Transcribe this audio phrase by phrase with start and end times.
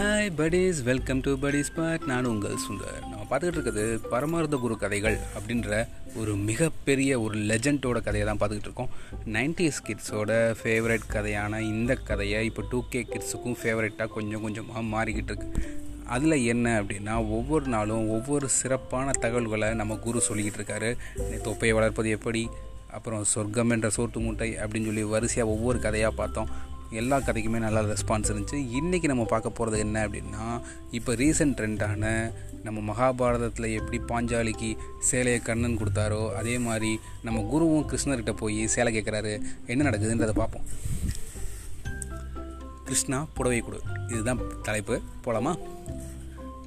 [0.00, 0.76] Hi buddies.
[0.88, 3.00] Welcome to buddies pod நான் உங்கள் சுந்தர்.
[3.08, 5.80] நம்ம பார்த்துக்கிட்டு இருக்கிறது பரமார்த்த குரு கதைகள் அப்படின்ற
[6.20, 8.94] ஒரு மிகப்பெரிய ஒரு லெஜண்டோட கதையை தான் பார்த்துக்கிட்டு இருக்கோம்.
[9.34, 15.50] நைன்டிஸ் கிட்ஸோட ஃபேவரட் கதையான இந்த கதையை இப்போ டூ கே கிட்ஸுக்கும் ஃபேவரட்டாக கொஞ்சம் கொஞ்சமாக மாறிக்கிட்டு இருக்கு.
[16.16, 20.92] அதில் என்ன அப்படின்னா ஒவ்வொரு நாளும் ஒவ்வொரு சிறப்பான தகவல்களை நம்ம குரு சொல்லிக்கிட்டு இருக்காரு.
[21.48, 22.44] தொப்பையை வளர்ப்பது எப்படி
[22.96, 26.48] அப்புறம் சொர்க்கம் என்ற சோட்டு மூட்டை அப்படின்னு சொல்லி வரிசையாக ஒவ்வொரு கதையாக பார்த்தோம்.
[26.90, 28.68] எல்லா கதைக்குமே நல்லா ரெஸ்பான்ஸ் இருந்துச்சு.
[28.80, 32.32] இன்றைக்கி நம்ம பார்க்க போகிறது என்ன அப்படின்னா இப்போ ரீசெண்ட் ட்ரெண்டான
[32.64, 39.42] நம்ம மகாபாரதத்தில் எப்படி பாஞ்சாலிக்கு சேலையை கண்ணன் கொடுத்தாரோ அதே மாதிரி நம்ம குருவும் கிருஷ்ணர்கிட்ட போய் சேலை கேட்குறாரு
[39.66, 40.62] என்ன நடக்குதுன்றதை பார்ப்போம்.
[42.84, 43.80] கிருஷ்ணா புடவை கொடு.
[44.08, 45.00] இதுதான் தலைப்பு.
[45.24, 45.58] போலாமா?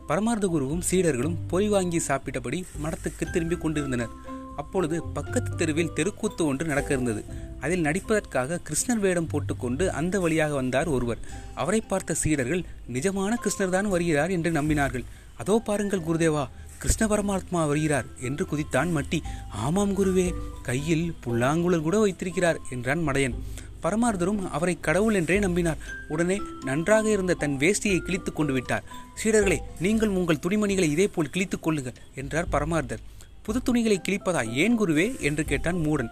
[0.08, 4.31] பரமார்த்த குருவும் சீடர்களும் பொய் வாங்கி சாப்பிட்டபடி மடத்துக்கு திரும்பி கொண்டிருந்தனர்.
[4.55, 7.23] அப்பொழுது பக்கத்து தெருவில் தெருக்கூத்து ஒன்று நடக்க இருந்தது.
[7.63, 11.23] அதில் நடிப்பதற்காக கிருஷ்ணர் வேடம் போட்டுக்கொண்டு அந்த வழியாக வந்தார் ஒருவர்.
[11.61, 12.64] அவரை பார்த்த சீடர்கள்
[12.95, 15.06] நிஜமான கிருஷ்ணர் தான் வருகிறார் என்று நம்பினார்கள்.
[15.42, 16.45] அதோ பாருங்கள் குருதேவா
[16.81, 19.19] கிருஷ்ண பரமாத்மா வருகிறார் என்று குதித்தான் மட்டி.
[19.66, 20.28] ஆமாம் குருவே
[20.61, 23.38] கையில் புல்லாங்குழல் கூட வைத்திருக்கிறார் என்றான் மடையன்.
[23.86, 25.80] பரமார்தரும் அவரை கடவுள் என்றே நம்பினார்.
[26.14, 28.86] உடனே நன்றாக இருந்த தன் வேஷ்டியை கிழித்து கொண்டு விட்டார்.
[29.22, 33.03] சீடர்களே நீங்கள் உங்கள் துணிமணிகளை இதேபோல் கிழித்துக் கொள்ளுங்கள் என்றார் பரமார்தர்
[33.47, 35.08] புது துணிகளை கிழிப்பதா ஏன் குருவே?
[35.19, 36.11] என்று கேட்டான் மூடன்.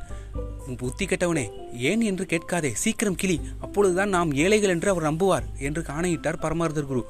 [0.79, 1.43] புத்தி கெட்டவனே
[1.89, 2.71] ஏன் என்று கேட்காதே.
[2.73, 3.35] சீக்கிரம் கிளி.
[3.59, 7.03] அப்பொழுதுதான் நாம் ஏழைகள் என்று அவர் நம்புவார் என்று ஆணையிட்டார் பரமார்தர் குரு.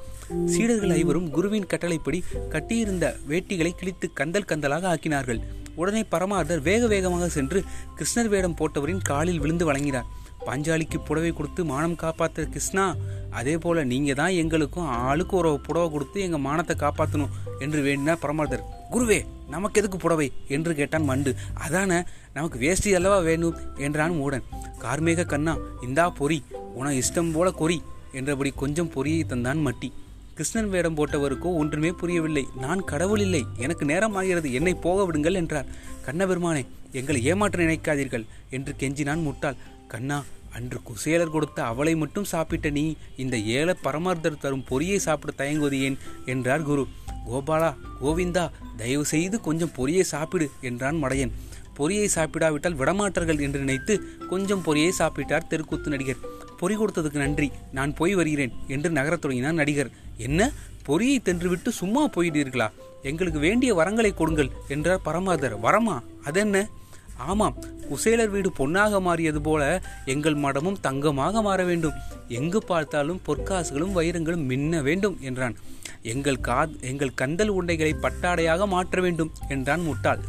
[0.46, 5.40] சீடர்கள் ஐவரும் குருவின் கட்டளைப்படி கட்டியிருந்த வேட்டிகளை கிழித்து கந்தல் கந்தலாக ஆக்கினார்கள்.
[5.74, 7.64] உடனே பரமார்தர் வேக வேகமாக சென்று
[7.98, 10.10] கிருஷ்ணர் வேடம் போட்டவரின் காலில் விழுந்து வழங்கினார்
[10.46, 12.84] பாஞ்சாலிக்கு புடவை கொடுத்து மானம் காப்பாற்ற கிருஷ்ணா
[13.30, 18.64] அதே போல நீங்கள் தான் எங்களுக்கும் ஆளுக்கு ஒரு புடவை கொடுத்து எங்கள் மானத்தை காப்பாற்றணும் என்று வேண்டினார் பரமார்தர்
[18.90, 19.18] குருவே
[19.52, 21.30] நமக்கு எதுக்கு புடவை என்று கேட்டான் மண்டு.
[21.64, 21.92] அதான
[22.36, 24.46] நமக்கு வேஷ்டி அல்லவா வேணும் என்றான் மூடன்.
[24.84, 26.38] கார்மேக கண்ணா இந்தா பொறி
[26.74, 27.78] உன இஷ்டம் போல கொறி
[28.12, 29.88] என்றபடி கொஞ்சம் பொறியை தந்தான் மட்டி.
[30.36, 32.44] கிருஷ்ணன் வேடம் போட்டவருக்கோ ஒன்றுமே புரியவில்லை.
[32.60, 35.70] நான் கடவுள் இல்லை எனக்கு நேரம் ஆகிறது என்னை போக விடுங்கள் என்றார்.
[36.06, 36.62] கண்ணபெருமானே
[36.92, 39.60] எங்களை ஏமாற்ற நினைக்காதீர்கள் என்று கெஞ்சினான் முட்டாள்.
[39.88, 40.18] கண்ணா
[40.56, 42.82] அன்று குசேலர் கொடுத்த அவளை மட்டும் சாப்பிட்ட நீ
[43.16, 45.96] இந்த ஏழை பரமார்த்தர் தரும் பொரியை சாப்பிட தயங்குவது ஏன்?
[46.26, 46.84] என்றார் குரு.
[47.26, 51.30] கோபாலா கோவிந்தா தயவு செய்து கொஞ்சம் பொரியை சாப்பிடு என்றான் மடையன்.
[51.74, 56.16] பொரியை சாப்பிடாவிட்டால் விடமாட்டார்கள் என்று நினைத்து கொஞ்சம் பொரியை சாப்பிட்டார் தெருக்கூத்து நடிகர்.
[56.58, 59.90] பொறி கொடுத்ததுக்கு நன்றி நான் போய் வருகிறேன் என்று நகரத் தொடங்கினார் நடிகர்.
[60.16, 60.50] என்ன?
[60.82, 62.70] பொரியை தின்றுவிட்டு சும்மா போயிட்டீர்களா?
[63.02, 65.60] எங்களுக்கு வேண்டிய வரங்களை கொடுங்கள் என்றார் பரமாதர்.
[65.60, 66.02] வரமா?
[66.24, 66.68] அதென்ன?
[67.18, 67.56] ஆமாம்
[67.88, 69.62] குசேலர் வீடு பொன்னாக மாறியது போல
[70.04, 71.98] எங்கள் மடமும் தங்கமாக மாற வேண்டும்.
[72.28, 75.56] எங்கு பார்த்தாலும் பொற்காசுகளும் வைரங்களும் மின்ன வேண்டும் என்றான்.
[76.02, 80.22] எங்கள் கா எங்கள் கந்தல் உண்டைகளை பட்டாடையாக மாற்ற வேண்டும் என்றான் முட்டாள்.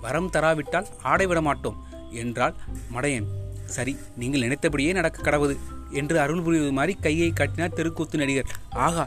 [0.00, 1.78] வரம் தராவிட்டால் ஆடை விட மாட்டோம்
[2.10, 2.54] என்றால்
[2.96, 3.28] மடையன்.
[3.66, 5.54] சரி நீங்கள் நினைத்தபடியே நடக்க கடவுது
[5.90, 8.50] என்று அருள் புரிவது மாதிரி கையை காட்டினார் தெருக்கூத்து நடிகர்.
[8.70, 9.06] ஆகா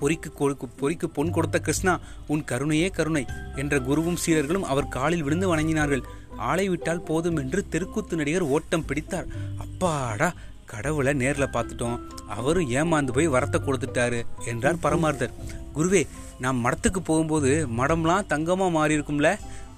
[0.00, 3.24] பொறிக்கு கொடுக்கு பொறிக்கு பொன் கொடுத்த கிருஷ்ணா உன் கருணையே கருணை
[3.56, 6.02] என்ற குருவும் சீரர்களும் அவர் காலில் விழுந்து வணங்கினார்கள்.
[6.50, 9.30] ஆளை விட்டால் போதும் என்று தெருக்கூத்து நடிகர் ஓட்டம் பிடித்தார்.
[9.64, 10.28] அப்பாடா
[10.72, 11.98] கடவுளை நேரில் பார்த்துட்டோம்.
[12.36, 14.20] அவரும் ஏமாந்து போய் வரத்தை கொடுத்துட்டாரு
[14.52, 15.36] என்றார் பரமார்த்தர்.
[15.76, 16.02] குருவே
[16.44, 19.30] நாம் மடத்துக்கு போகும்போது மடம்லாம் தங்கமாக மாறி இருக்கும்ல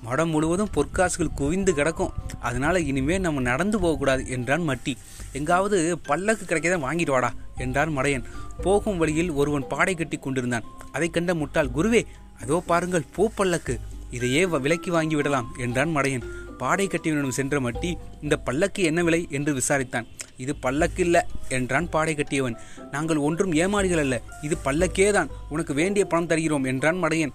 [0.06, 2.14] மடம் முழுவதும் பொற்காசுகள் குவிந்து கிடக்கும்.
[2.48, 4.92] அதனால இனிமே நம்ம நடந்து போகக்கூடாது என்றான் மட்டி.
[5.38, 7.30] எங்காவது பல்லக்கு கிடைக்கதான் வாங்கிட்டு வாடா
[7.64, 8.26] என்றான் மடையன்.
[8.64, 10.68] போகும் வழியில் ஒருவன் பாடை கட்டி கொண்டிருந்தான்.
[10.92, 12.02] அதை கண்ட முட்டாள் குருவே
[12.42, 13.76] அதோ பாருங்கள் பூ பல்லக்கு
[14.16, 16.26] இதையே விலக்கி வாங்கி விடலாம் என்றான் மடையன்.
[16.58, 19.26] பாடை கட்டியவனிடம் சென்ற மட்டி இந்த பல்லக்கு என்ன விலை?
[19.30, 20.06] என்று விசாரித்தான்.
[20.36, 22.56] இது பல்லக்கு இல்ல என்றான் பாடை கட்டியவன்.
[22.90, 24.22] நாங்கள் ஒன்றும் ஏமாளிகள் அல்ல.
[24.42, 25.28] இது பல்லக்கேதான்.
[25.48, 27.34] உனக்கு வேண்டிய பணம் தருகிறோம் என்றான் மடையன்.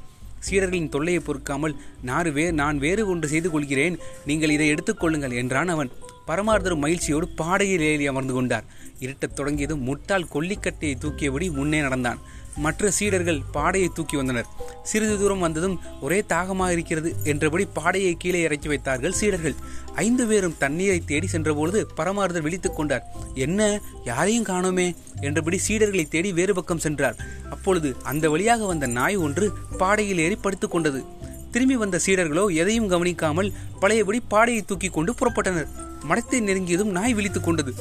[0.49, 3.97] சீடர்களின் தொல்லையை பொறுக்காமல் நான் வே நான் வேறு ஒன்று செய்து கொள்கிறேன்.
[4.25, 5.91] நீங்கள் இதை எடுத்துக்கொள்ளுங்கள் என்றான் அவன்.
[6.27, 8.63] பரமார்த்தரும் மகிழ்ச்சியோடு பாடையில் ஏறி அமர்ந்து கொண்டார்.
[8.99, 12.19] இருட்டத் தொடங்கியதும் முட்டால் கொல்லிக்கட்டையை தூக்கியபடி முன்னே நடந்தான்.
[12.55, 14.45] மற்ற சீடர்கள் பாடையை தூக்கி வந்தனர்.
[14.83, 19.55] சிறிது தூரம் வந்ததும் ஒரே தாகமாக இருக்கிறது என்றபடி பாடையை கீழே இறக்கி வைத்தார்கள் சீடர்கள்.
[19.95, 23.05] ஐந்து பேரும் தண்ணீரை தேடி சென்றபொழுது பரமார்தர் விழித்துக் கொண்டார்.
[23.33, 23.81] என்ன?
[24.05, 24.95] யாரையும் காணோமே?
[25.21, 27.15] என்றபடி சீடர்களை தேடி வேறு பக்கம் சென்றார்.
[27.49, 31.03] அப்பொழுது அந்த வழியாக வந்த நாய் ஒன்று பாடையில் ஏறி படுத்துக் கொண்டது.
[31.51, 35.67] திரும்பி வந்த சீடர்களோ எதையும் கவனிக்காமல் பழையபடி பாடையை தூக்கி கொண்டு புறப்பட்டனர்.
[36.09, 37.73] மடத்தை நெருங்கியதும் நாய் விழித்துக் கொண்டது.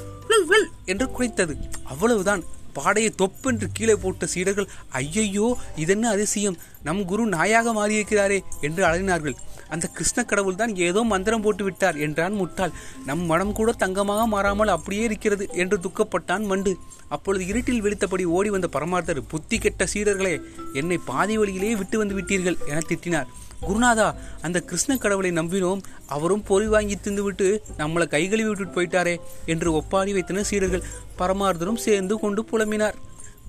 [0.85, 2.43] என்று குறைத்தது அவ்வளவுதான்.
[2.73, 6.59] பாடையை தொப்பென்று கீழே போட்ட சீடர்கள் ஐயையோ இதென்ன அதிசயம்?
[6.87, 8.39] நம் குரு நாயாக மாறியிருக்கிறாரே
[8.69, 9.37] என்று அழகினார்கள்.
[9.75, 12.73] அந்த கிருஷ்ண கடவுள் தான் ஏதோ மந்திரம் போட்டு விட்டார் என்றான் முட்டாள்.
[13.09, 16.73] நம் மனம் கூட தங்கமாக மாறாமல் அப்படியே இருக்கிறது என்று துக்கப்பட்டான் மண்டு.
[17.15, 20.35] அப்பொழுது இருட்டில் வெடித்தபடி ஓடி வந்த பரமார்த்தர் புத்தி கெட்ட சீடர்களே
[20.81, 23.31] என்னை பாதி வழியிலேயே விட்டு வந்து விட்டீர்கள் என திட்டினார்.
[23.67, 24.07] குருநாதா
[24.47, 25.83] அந்த கிருஷ்ண கடவுளை நம்பினோம்.
[26.15, 27.49] அவரும் பொறி வாங்கி தின்னுவிட்டு
[27.81, 29.15] நம்மளை கைகழுவி விட்டுட்டு போயிட்டாரே
[29.55, 30.87] என்று ஒப்பாடி வைத்தனர் சீடர்கள்.
[31.21, 32.99] பரமார்த்தரும் சேர்ந்து கொண்டு புலம்பினார்.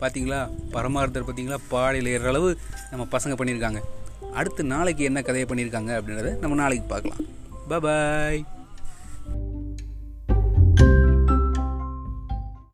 [0.03, 0.39] பார்த்தீங்களா
[0.75, 2.49] பரமார்த்தர் பார்த்தீங்களா பாடையில் ஏற அளவு
[2.91, 3.81] நம்ம பசங்க பண்ணியிருக்காங்க.
[4.39, 7.23] அடுத்து நாளைக்கு என்ன கதையை பண்ணியிருக்காங்க அப்படின்றத நம்ம நாளைக்கு பார்க்கலாம்.
[7.69, 8.41] பாய்